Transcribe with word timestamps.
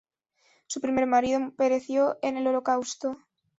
Su 0.65 0.81
primer 0.81 1.05
marido 1.05 1.53
pereció 1.55 2.17
en 2.23 2.35
el 2.37 2.47
Holocausto. 2.47 3.17